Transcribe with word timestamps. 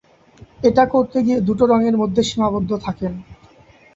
এটা 0.63 0.83
করতে 0.93 1.17
গিয়ে 1.25 1.39
দুটো 1.47 1.63
রংয়ের 1.65 1.95
মধ্যে 1.97 2.21
সীমাবদ্ধ 2.23 2.71
থাকেন। 2.85 3.13